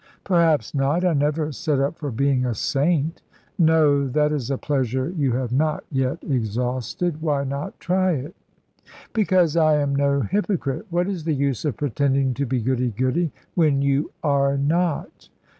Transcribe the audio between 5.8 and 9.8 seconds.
yet exhausted. Why not try it?" "Because I